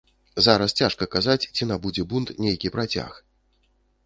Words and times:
Зараз 0.45 0.71
цяжка 0.79 1.07
казаць, 1.15 1.49
ці 1.55 1.67
набудзе 1.73 2.07
бунт 2.15 2.33
нейкі 2.47 2.73
працяг. 2.79 3.11